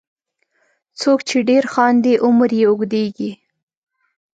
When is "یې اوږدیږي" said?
2.59-3.31